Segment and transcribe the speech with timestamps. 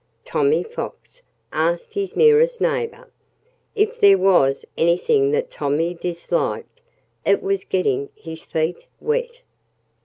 [0.25, 1.21] Tommy Fox
[1.53, 3.11] asked his nearest neighbor.
[3.75, 6.81] If there was anything that Tommy disliked,
[7.23, 9.43] it was getting his feet wet.